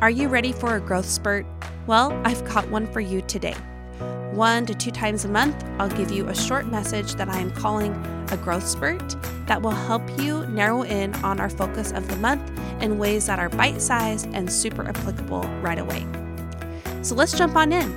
[0.00, 1.44] Are you ready for a growth spurt?
[1.86, 3.54] Well, I've got one for you today.
[4.32, 7.50] One to two times a month, I'll give you a short message that I am
[7.50, 7.92] calling
[8.30, 9.14] a growth spurt
[9.46, 12.40] that will help you narrow in on our focus of the month
[12.80, 16.06] in ways that are bite sized and super applicable right away.
[17.02, 17.90] So let's jump on in.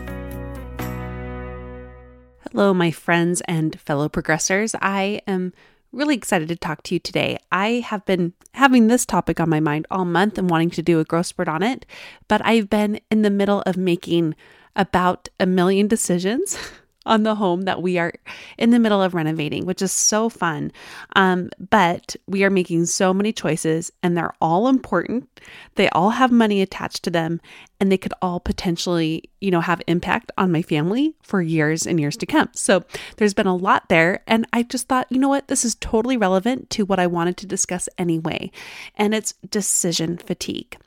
[2.51, 4.75] Hello, my friends and fellow progressors.
[4.81, 5.53] I am
[5.93, 7.37] really excited to talk to you today.
[7.51, 10.99] I have been having this topic on my mind all month and wanting to do
[10.99, 11.85] a growth spurt on it,
[12.27, 14.35] but I've been in the middle of making
[14.75, 16.57] about a million decisions
[17.05, 18.13] on the home that we are
[18.57, 20.71] in the middle of renovating, which is so fun.
[21.15, 25.27] Um, but we are making so many choices and they're all important.
[25.75, 27.41] They all have money attached to them
[27.79, 31.99] and they could all potentially, you know, have impact on my family for years and
[31.99, 32.49] years to come.
[32.53, 32.83] So
[33.17, 34.23] there's been a lot there.
[34.25, 37.37] And I just thought, you know what, this is totally relevant to what I wanted
[37.37, 38.51] to discuss anyway.
[38.95, 40.77] And it's decision fatigue.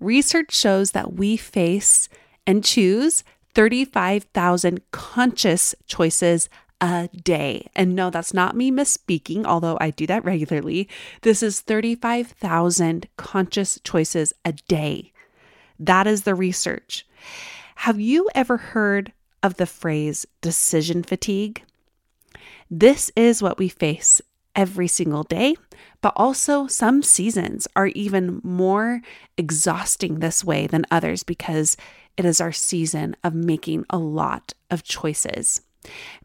[0.00, 2.10] Research shows that we face
[2.46, 6.48] and choose 35,000 conscious choices
[6.80, 7.68] a day.
[7.74, 10.88] And no, that's not me misspeaking, although I do that regularly.
[11.22, 15.12] This is 35,000 conscious choices a day.
[15.78, 17.06] That is the research.
[17.76, 19.12] Have you ever heard
[19.42, 21.62] of the phrase decision fatigue?
[22.70, 24.20] This is what we face
[24.56, 25.56] every single day,
[26.00, 29.00] but also some seasons are even more
[29.36, 31.76] exhausting this way than others because
[32.16, 35.62] it is our season of making a lot of choices.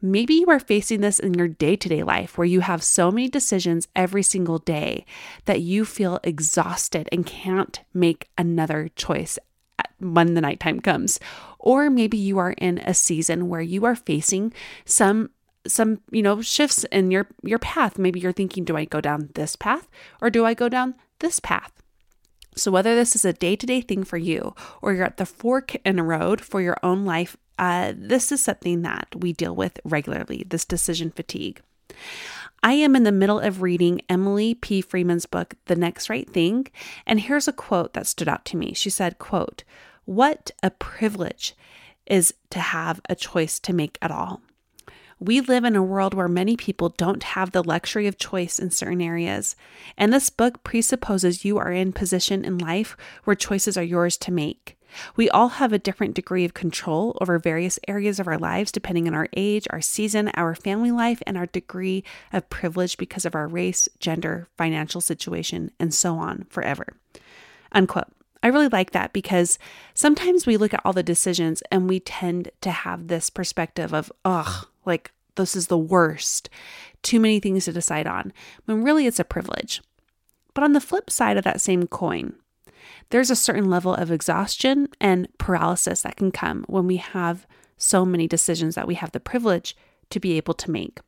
[0.01, 3.11] Maybe you are facing this in your day to day life where you have so
[3.11, 5.05] many decisions every single day
[5.45, 9.37] that you feel exhausted and can't make another choice
[9.99, 11.19] when the nighttime comes.
[11.57, 14.53] Or maybe you are in a season where you are facing
[14.85, 15.29] some
[15.67, 19.29] some you know shifts in your your path maybe you're thinking do i go down
[19.35, 19.89] this path
[20.21, 21.79] or do i go down this path
[22.59, 25.25] so, whether this is a day to day thing for you or you're at the
[25.25, 29.55] fork in a road for your own life, uh, this is something that we deal
[29.55, 31.61] with regularly this decision fatigue.
[32.61, 34.81] I am in the middle of reading Emily P.
[34.81, 36.67] Freeman's book, The Next Right Thing,
[37.05, 38.73] and here's a quote that stood out to me.
[38.73, 39.63] She said, quote,
[40.03, 41.55] What a privilege
[42.05, 44.41] is to have a choice to make at all.
[45.21, 48.71] We live in a world where many people don't have the luxury of choice in
[48.71, 49.57] certain areas.
[49.97, 52.95] And this book presupposes you are in position in life
[53.25, 54.77] where choices are yours to make.
[55.17, 59.07] We all have a different degree of control over various areas of our lives depending
[59.07, 63.35] on our age, our season, our family life, and our degree of privilege because of
[63.35, 66.93] our race, gender, financial situation, and so on forever.
[67.73, 68.07] Unquote.
[68.41, 69.59] I really like that because
[69.93, 74.13] sometimes we look at all the decisions and we tend to have this perspective of,
[74.23, 76.49] ugh, like this is the worst,
[77.01, 78.33] too many things to decide on,
[78.65, 79.81] when really it's a privilege.
[80.53, 82.35] But on the flip side of that same coin,
[83.09, 87.47] there's a certain level of exhaustion and paralysis that can come when we have
[87.77, 89.75] so many decisions that we have the privilege
[90.09, 90.99] to be able to make.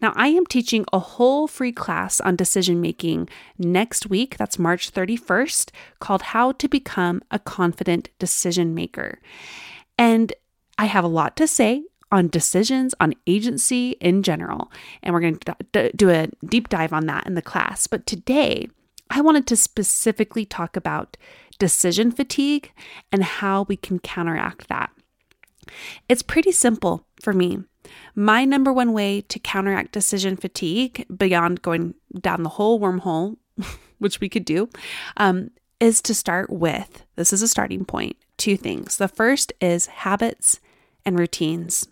[0.00, 4.36] Now, I am teaching a whole free class on decision making next week.
[4.38, 9.18] That's March 31st, called How to Become a Confident Decision Maker.
[9.98, 10.32] And
[10.78, 14.70] I have a lot to say on decisions, on agency in general.
[15.02, 17.86] And we're going to do a deep dive on that in the class.
[17.86, 18.68] But today,
[19.10, 21.16] I wanted to specifically talk about
[21.58, 22.72] decision fatigue
[23.12, 24.90] and how we can counteract that.
[26.08, 27.58] It's pretty simple for me.
[28.14, 33.36] My number one way to counteract decision fatigue, beyond going down the whole wormhole,
[33.98, 34.68] which we could do,
[35.16, 38.96] um, is to start with this is a starting point two things.
[38.96, 40.60] The first is habits
[41.04, 41.86] and routines.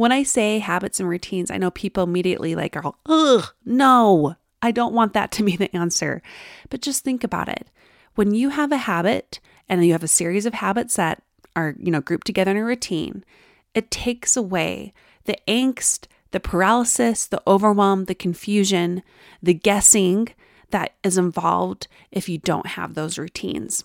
[0.00, 4.70] When I say habits and routines, I know people immediately like are, ugh, no, I
[4.70, 6.22] don't want that to be the answer.
[6.70, 7.68] But just think about it.
[8.14, 11.22] When you have a habit and you have a series of habits that
[11.54, 13.26] are, you know, grouped together in a routine,
[13.74, 14.94] it takes away
[15.24, 19.02] the angst, the paralysis, the overwhelm, the confusion,
[19.42, 20.28] the guessing
[20.70, 23.84] that is involved if you don't have those routines.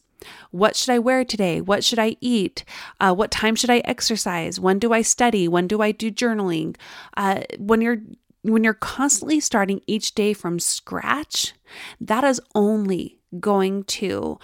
[0.51, 1.61] What should I wear today?
[1.61, 2.63] What should I eat?
[2.99, 4.59] Uh, what time should I exercise?
[4.59, 5.47] When do I study?
[5.47, 6.75] When do I do journaling?
[7.15, 7.97] Uh, when you're
[8.43, 11.53] when you're constantly starting each day from scratch,
[11.99, 14.37] that is only going to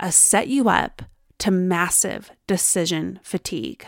[0.00, 1.02] uh, set you up
[1.38, 3.86] to massive decision fatigue.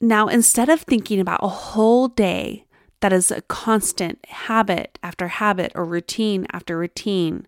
[0.00, 2.64] Now, instead of thinking about a whole day
[3.00, 7.46] that is a constant habit after habit or routine after routine,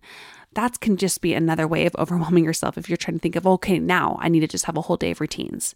[0.53, 3.47] that can just be another way of overwhelming yourself if you're trying to think of,
[3.47, 5.75] okay, now I need to just have a whole day of routines.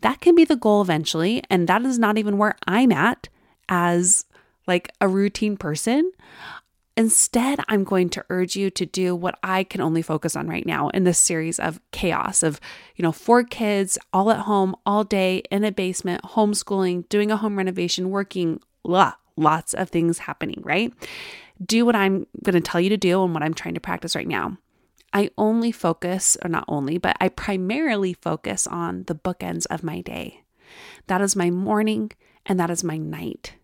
[0.00, 1.42] That can be the goal eventually.
[1.48, 3.28] And that is not even where I'm at
[3.68, 4.24] as
[4.66, 6.10] like a routine person.
[6.96, 10.64] Instead, I'm going to urge you to do what I can only focus on right
[10.64, 12.58] now in this series of chaos of,
[12.96, 17.36] you know, four kids all at home all day in a basement, homeschooling, doing a
[17.36, 20.92] home renovation, working, blah, lots of things happening, right?
[21.64, 24.14] Do what I'm going to tell you to do and what I'm trying to practice
[24.14, 24.58] right now.
[25.12, 30.00] I only focus, or not only, but I primarily focus on the bookends of my
[30.02, 30.42] day.
[31.06, 32.12] That is my morning
[32.44, 33.54] and that is my night.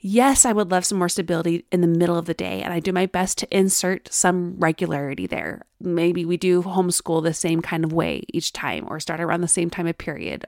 [0.00, 2.78] Yes, I would love some more stability in the middle of the day, and I
[2.78, 5.62] do my best to insert some regularity there.
[5.80, 9.48] Maybe we do homeschool the same kind of way each time, or start around the
[9.48, 10.44] same time of period,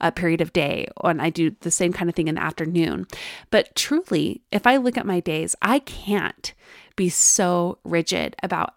[0.00, 3.06] a period of day, and I do the same kind of thing in the afternoon.
[3.50, 6.54] But truly, if I look at my days, I can't
[6.96, 8.74] be so rigid about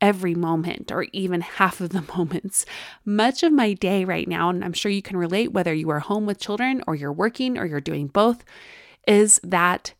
[0.00, 2.64] every moment or even half of the moments.
[3.04, 5.98] Much of my day right now, and I'm sure you can relate whether you are
[5.98, 8.44] home with children or you're working or you're doing both
[9.06, 9.94] is that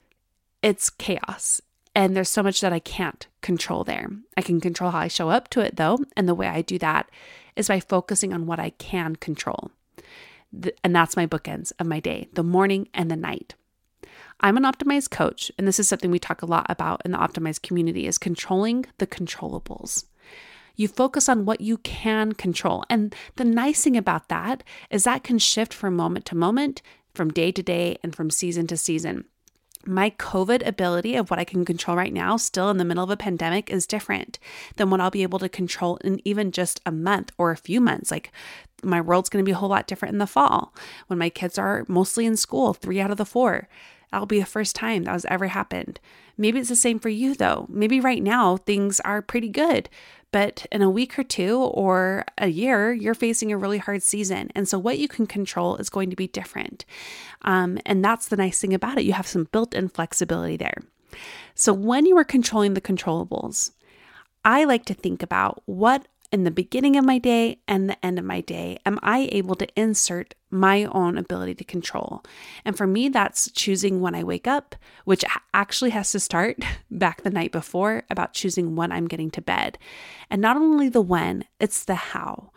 [0.62, 1.60] it's chaos.
[1.94, 4.08] And there's so much that I can't control there.
[4.36, 5.98] I can control how I show up to it though.
[6.16, 7.08] And the way I do that
[7.54, 9.70] is by focusing on what I can control.
[10.82, 13.54] And that's my bookends of my day, the morning and the night.
[14.40, 17.18] I'm an optimized coach, and this is something we talk a lot about in the
[17.18, 20.04] optimized community is controlling the controllables.
[20.76, 22.84] You focus on what you can control.
[22.90, 26.82] And the nice thing about that is that can shift from moment to moment
[27.14, 29.24] from day to day and from season to season.
[29.86, 33.10] My COVID ability of what I can control right now, still in the middle of
[33.10, 34.38] a pandemic, is different
[34.76, 37.80] than what I'll be able to control in even just a month or a few
[37.82, 38.10] months.
[38.10, 38.32] Like
[38.82, 40.74] my world's going to be a whole lot different in the fall
[41.08, 43.68] when my kids are mostly in school, three out of the four.
[44.10, 46.00] That'll be the first time that has ever happened.
[46.38, 47.66] Maybe it's the same for you though.
[47.68, 49.90] Maybe right now things are pretty good,
[50.34, 54.50] but in a week or two or a year, you're facing a really hard season.
[54.56, 56.84] And so, what you can control is going to be different.
[57.42, 59.04] Um, and that's the nice thing about it.
[59.04, 60.82] You have some built in flexibility there.
[61.54, 63.70] So, when you are controlling the controllables,
[64.44, 68.18] I like to think about what in the beginning of my day and the end
[68.18, 72.24] of my day am I able to insert my own ability to control?
[72.64, 74.74] And for me, that's choosing when I wake up,
[75.04, 75.24] which
[75.54, 76.58] actually has to start
[76.90, 79.78] back the night before about choosing when I'm getting to bed.
[80.28, 82.50] And not only the when, it's the how.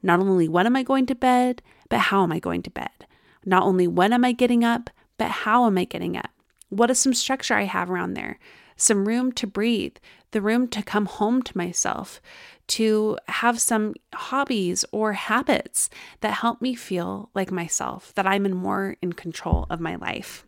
[0.00, 3.04] Not only when am I going to bed, but how am I going to bed?
[3.44, 6.30] Not only when am I getting up, but how am I getting up?
[6.68, 8.38] What is some structure I have around there?
[8.76, 9.96] Some room to breathe,
[10.34, 12.20] the room to come home to myself,
[12.66, 15.88] to have some hobbies or habits
[16.20, 20.44] that help me feel like myself, that I'm in more in control of my life.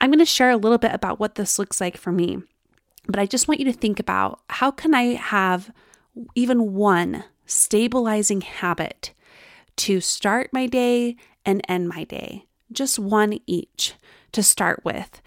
[0.00, 2.38] I'm going to share a little bit about what this looks like for me,
[3.06, 5.70] but I just want you to think about how can I have
[6.34, 9.12] even one stabilizing habit
[9.76, 13.94] to start my day and end my day, just one each
[14.32, 15.20] to start with,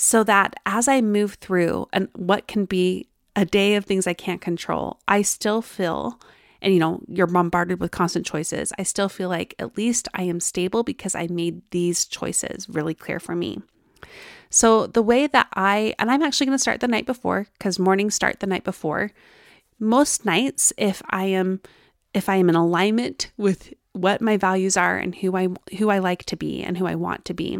[0.00, 4.14] so that as I move through and what can be a day of things I
[4.14, 6.20] can't control, I still feel,
[6.62, 8.72] and you know, you're bombarded with constant choices.
[8.78, 12.94] I still feel like at least I am stable because I made these choices really
[12.94, 13.60] clear for me.
[14.50, 17.80] So, the way that I, and I'm actually going to start the night before because
[17.80, 19.10] mornings start the night before.
[19.80, 21.60] Most nights, if I am,
[22.14, 25.98] if I am in alignment with what my values are and who I who I
[25.98, 27.58] like to be and who I want to be,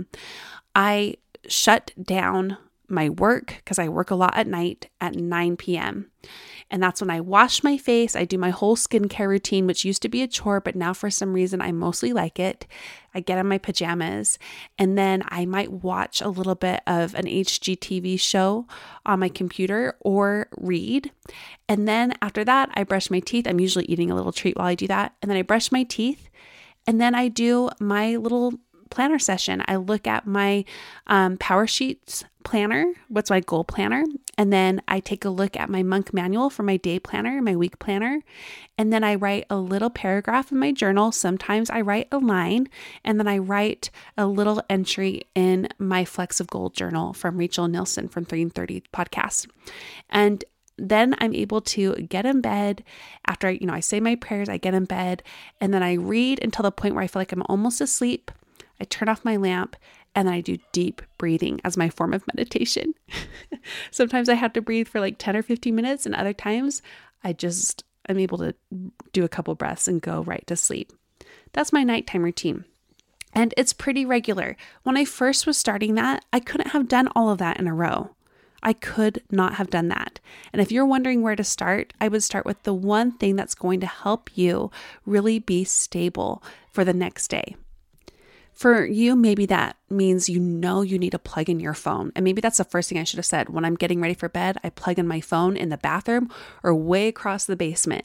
[0.74, 1.16] I
[1.46, 6.10] shut down my work because I work a lot at night at 9 p.m.
[6.70, 8.16] And that's when I wash my face.
[8.16, 11.10] I do my whole skincare routine, which used to be a chore, but now for
[11.10, 12.66] some reason I mostly like it.
[13.14, 14.38] I get in my pajamas
[14.78, 18.66] and then I might watch a little bit of an HGTV show
[19.04, 21.10] on my computer or read.
[21.68, 23.46] And then after that, I brush my teeth.
[23.46, 25.14] I'm usually eating a little treat while I do that.
[25.20, 26.28] And then I brush my teeth
[26.86, 28.54] and then I do my little
[28.90, 29.62] planner session.
[29.66, 30.64] I look at my
[31.06, 34.04] um, Power Sheets planner, what's my goal planner,
[34.38, 37.54] and then I take a look at my monk manual for my day planner, my
[37.54, 38.22] week planner,
[38.78, 41.12] and then I write a little paragraph in my journal.
[41.12, 42.68] Sometimes I write a line,
[43.04, 47.68] and then I write a little entry in my Flecks of Gold journal from Rachel
[47.68, 49.46] Nielsen from 330 podcast.
[50.08, 50.44] And
[50.78, 52.84] then I'm able to get in bed
[53.26, 55.22] after you know, I say my prayers, I get in bed,
[55.60, 58.30] and then I read until the point where I feel like I'm almost asleep.
[58.80, 59.76] I turn off my lamp
[60.14, 62.94] and then I do deep breathing as my form of meditation.
[63.90, 66.82] Sometimes I have to breathe for like 10 or 15 minutes, and other times
[67.22, 68.54] I just am able to
[69.12, 70.92] do a couple breaths and go right to sleep.
[71.52, 72.64] That's my nighttime routine.
[73.34, 74.56] And it's pretty regular.
[74.82, 77.74] When I first was starting that, I couldn't have done all of that in a
[77.74, 78.10] row.
[78.62, 80.18] I could not have done that.
[80.52, 83.54] And if you're wondering where to start, I would start with the one thing that's
[83.54, 84.70] going to help you
[85.06, 86.42] really be stable
[86.72, 87.54] for the next day.
[88.58, 92.10] For you, maybe that means you know you need to plug in your phone.
[92.16, 93.50] And maybe that's the first thing I should have said.
[93.50, 96.28] When I'm getting ready for bed, I plug in my phone in the bathroom
[96.64, 98.04] or way across the basement.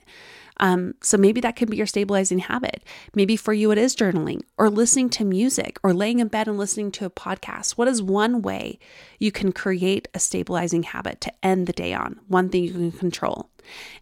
[0.58, 2.84] Um, so maybe that could be your stabilizing habit.
[3.16, 6.60] Maybe for you, it is journaling or listening to music or laying in bed and
[6.60, 7.72] listening to a podcast.
[7.72, 8.78] What is one way
[9.18, 12.20] you can create a stabilizing habit to end the day on?
[12.28, 13.50] One thing you can control.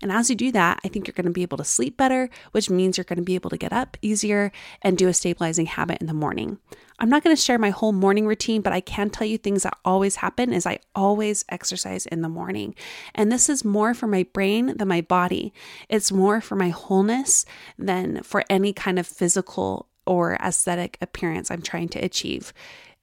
[0.01, 2.30] And as you do that, I think you're going to be able to sleep better,
[2.51, 4.51] which means you're going to be able to get up easier
[4.82, 6.60] and do a stabilizing habit in the morning.
[7.00, 9.63] I'm not going to share my whole morning routine, but I can tell you things
[9.63, 12.75] that always happen is I always exercise in the morning.
[13.15, 15.51] And this is more for my brain than my body.
[15.89, 17.46] It's more for my wholeness
[17.80, 22.53] than for any kind of physical or aesthetic appearance I'm trying to achieve.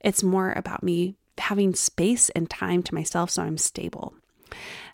[0.00, 4.14] It's more about me having space and time to myself so I'm stable.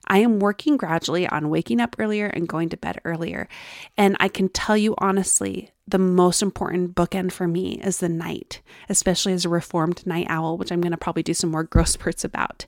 [0.07, 3.49] I am working gradually on waking up earlier and going to bed earlier.
[3.97, 8.61] And I can tell you honestly, the most important bookend for me is the night,
[8.89, 11.89] especially as a reformed night owl, which I'm going to probably do some more growth
[11.89, 12.67] spurts about.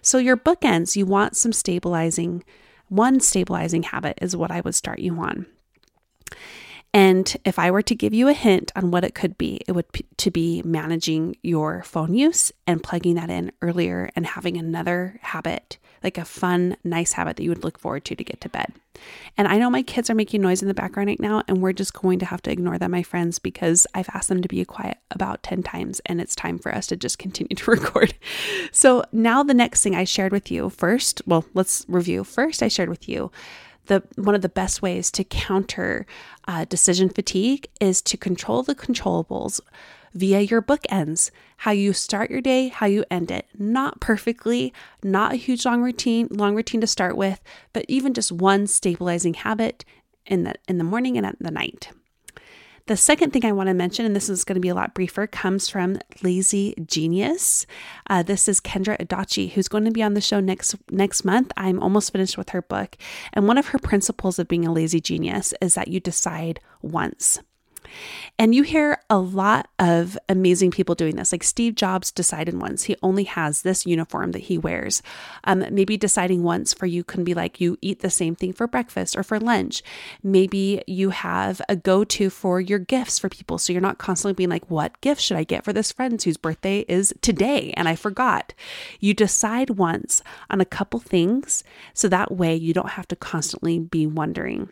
[0.00, 2.44] So, your bookends, you want some stabilizing,
[2.88, 5.46] one stabilizing habit is what I would start you on.
[6.94, 9.72] And if I were to give you a hint on what it could be, it
[9.72, 14.56] would p- to be managing your phone use and plugging that in earlier and having
[14.56, 18.40] another habit, like a fun, nice habit that you would look forward to to get
[18.42, 18.72] to bed.
[19.36, 21.72] And I know my kids are making noise in the background right now, and we're
[21.72, 24.64] just going to have to ignore them, my friends, because I've asked them to be
[24.64, 28.14] quiet about 10 times, and it's time for us to just continue to record.
[28.70, 32.22] So now the next thing I shared with you first, well, let's review.
[32.22, 33.32] First, I shared with you
[33.86, 36.06] the one of the best ways to counter
[36.48, 39.60] uh, decision fatigue is to control the controllables
[40.14, 45.32] via your bookends how you start your day how you end it not perfectly not
[45.32, 47.40] a huge long routine long routine to start with
[47.72, 49.84] but even just one stabilizing habit
[50.26, 51.90] in the in the morning and at the night
[52.86, 54.92] the second thing I want to mention, and this is going to be a lot
[54.92, 57.64] briefer, comes from Lazy Genius.
[58.10, 61.50] Uh, this is Kendra Adachi, who's going to be on the show next next month.
[61.56, 62.98] I'm almost finished with her book,
[63.32, 67.40] and one of her principles of being a lazy genius is that you decide once.
[68.38, 71.32] And you hear a lot of amazing people doing this.
[71.32, 75.02] Like Steve Jobs decided once he only has this uniform that he wears.
[75.44, 78.66] Um, maybe deciding once for you can be like you eat the same thing for
[78.66, 79.82] breakfast or for lunch.
[80.22, 83.58] Maybe you have a go to for your gifts for people.
[83.58, 86.36] So you're not constantly being like, what gift should I get for this friend whose
[86.36, 87.72] birthday is today?
[87.76, 88.52] And I forgot.
[89.00, 93.78] You decide once on a couple things so that way you don't have to constantly
[93.78, 94.70] be wondering.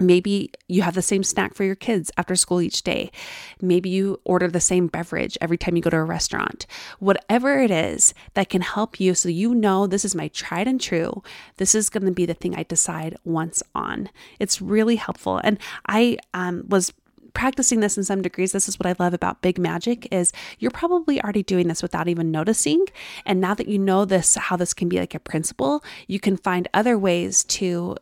[0.00, 3.12] Maybe you have the same snack for your kids after school each day.
[3.60, 6.66] Maybe you order the same beverage every time you go to a restaurant.
[6.98, 10.80] Whatever it is that can help you so you know this is my tried and
[10.80, 11.22] true.
[11.58, 14.10] This is going to be the thing I decide once on.
[14.40, 15.40] It's really helpful.
[15.44, 16.92] And I um, was
[17.34, 20.70] practicing this in some degrees this is what i love about big magic is you're
[20.70, 22.86] probably already doing this without even noticing.
[23.26, 26.36] And now that you know this how this can be like a principle you can
[26.36, 27.96] find other ways to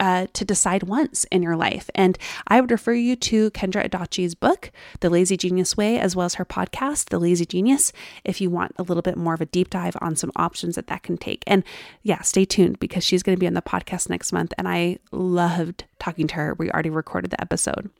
[0.00, 1.90] uh, to decide once in your life.
[1.94, 6.26] And i would refer you to kendra adachi's book the lazy genius way as well
[6.26, 7.92] as her podcast the lazy genius
[8.24, 10.86] if you want a little bit more of a deep dive on some options that
[10.88, 11.42] that can take.
[11.46, 11.64] And
[12.02, 14.98] yeah stay tuned because she's going to be on the podcast next month and i
[15.12, 16.54] loved talking to her.
[16.54, 17.90] We already recorded the episode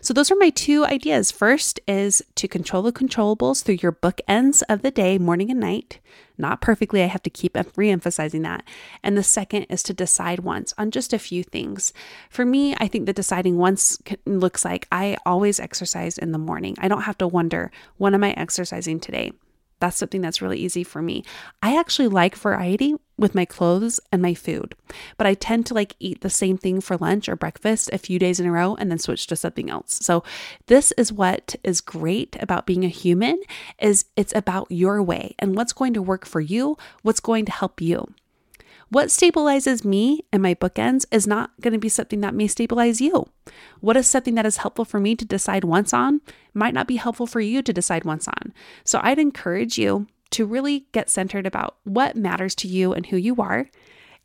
[0.00, 1.30] so, those are my two ideas.
[1.30, 6.00] First is to control the controllables through your bookends of the day, morning and night.
[6.36, 8.62] Not perfectly, I have to keep re emphasizing that.
[9.02, 11.92] And the second is to decide once on just a few things.
[12.30, 16.76] For me, I think that deciding once looks like I always exercise in the morning.
[16.78, 19.32] I don't have to wonder, when am I exercising today?
[19.80, 21.24] That's something that's really easy for me.
[21.62, 24.74] I actually like variety with my clothes and my food,
[25.16, 28.18] but I tend to like eat the same thing for lunch or breakfast a few
[28.18, 29.98] days in a row and then switch to something else.
[30.00, 30.22] So
[30.66, 33.42] this is what is great about being a human
[33.80, 37.52] is it's about your way and what's going to work for you, what's going to
[37.52, 38.14] help you.
[38.90, 43.02] What stabilizes me and my bookends is not going to be something that may stabilize
[43.02, 43.28] you.
[43.80, 46.22] What is something that is helpful for me to decide once on
[46.54, 48.54] might not be helpful for you to decide once on.
[48.84, 53.16] So I'd encourage you to really get centered about what matters to you and who
[53.16, 53.68] you are.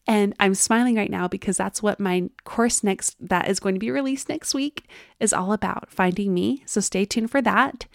[0.05, 3.79] And I'm smiling right now because that's what my course next that is going to
[3.79, 4.85] be released next week
[5.19, 6.63] is all about finding me.
[6.65, 7.85] So stay tuned for that.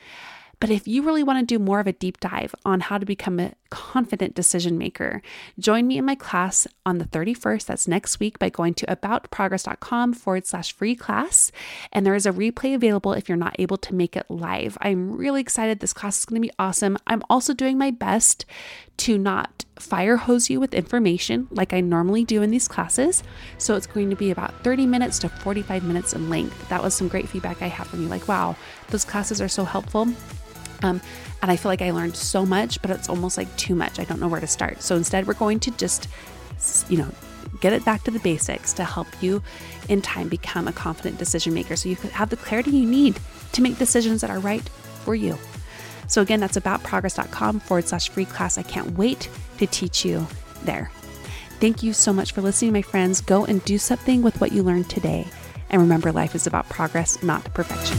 [0.60, 3.06] But if you really want to do more of a deep dive on how to
[3.06, 5.22] become a confident decision maker,
[5.58, 7.66] join me in my class on the 31st.
[7.66, 11.52] That's next week by going to aboutprogress.com forward slash free class.
[11.92, 14.78] And there is a replay available if you're not able to make it live.
[14.80, 15.80] I'm really excited.
[15.80, 16.96] This class is going to be awesome.
[17.06, 18.44] I'm also doing my best
[18.98, 23.22] to not fire hose you with information like I normally do in these classes.
[23.58, 26.68] So it's going to be about 30 minutes to 45 minutes in length.
[26.68, 28.56] That was some great feedback I had from you like, wow,
[28.88, 30.08] those classes are so helpful.
[30.82, 31.00] Um,
[31.42, 33.98] and I feel like I learned so much, but it's almost like too much.
[33.98, 34.82] I don't know where to start.
[34.82, 36.08] So instead, we're going to just,
[36.88, 37.10] you know,
[37.60, 39.42] get it back to the basics to help you
[39.88, 43.18] in time become a confident decision maker so you can have the clarity you need
[43.52, 44.68] to make decisions that are right
[45.04, 45.38] for you.
[46.06, 48.58] So again, that's aboutprogress.com forward slash free class.
[48.58, 50.26] I can't wait to teach you
[50.64, 50.90] there.
[51.60, 53.20] Thank you so much for listening, my friends.
[53.20, 55.26] Go and do something with what you learned today.
[55.70, 57.98] And remember, life is about progress, not perfection.